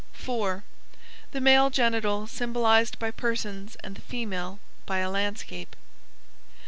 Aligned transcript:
4. 0.13 0.63
The 1.31 1.39
male 1.39 1.69
genital 1.69 2.25
symbolized 2.25 2.97
by 2.97 3.11
persons 3.11 3.75
and 3.83 3.93
the 3.95 4.01
female 4.01 4.57
by 4.87 4.97
a 4.97 5.11
landscape. 5.11 5.75